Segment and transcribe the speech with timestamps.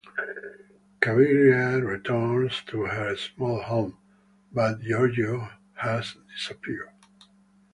[0.99, 3.99] Cabiria returns to her small home,
[4.51, 6.89] but Giorgio has disappeared.